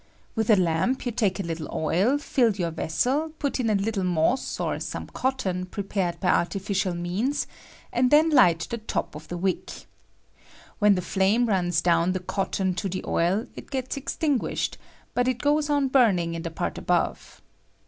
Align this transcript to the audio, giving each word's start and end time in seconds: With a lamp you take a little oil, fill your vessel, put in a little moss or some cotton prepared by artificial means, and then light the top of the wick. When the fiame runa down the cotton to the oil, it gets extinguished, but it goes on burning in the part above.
With 0.33 0.49
a 0.49 0.55
lamp 0.55 1.05
you 1.05 1.11
take 1.11 1.39
a 1.39 1.43
little 1.43 1.69
oil, 1.71 2.17
fill 2.17 2.53
your 2.53 2.71
vessel, 2.71 3.29
put 3.37 3.59
in 3.59 3.69
a 3.69 3.75
little 3.75 4.03
moss 4.03 4.59
or 4.59 4.79
some 4.79 5.05
cotton 5.05 5.67
prepared 5.67 6.19
by 6.19 6.29
artificial 6.31 6.95
means, 6.95 7.45
and 7.93 8.09
then 8.09 8.31
light 8.31 8.65
the 8.71 8.79
top 8.79 9.13
of 9.13 9.27
the 9.27 9.37
wick. 9.37 9.85
When 10.79 10.95
the 10.95 11.01
fiame 11.03 11.47
runa 11.47 11.73
down 11.83 12.13
the 12.13 12.19
cotton 12.19 12.73
to 12.77 12.89
the 12.89 13.05
oil, 13.07 13.45
it 13.55 13.69
gets 13.69 13.95
extinguished, 13.95 14.79
but 15.13 15.27
it 15.27 15.37
goes 15.37 15.69
on 15.69 15.87
burning 15.87 16.33
in 16.33 16.41
the 16.41 16.49
part 16.49 16.79
above. 16.79 17.39